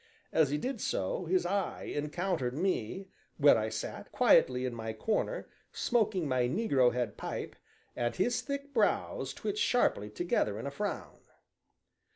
[0.33, 5.47] As he did so, his eye encountered me, where I sat, quietly in my corner,
[5.73, 7.55] smoking my negro head pipe,
[7.95, 11.19] and his thick brows twitched sharply together in a frown.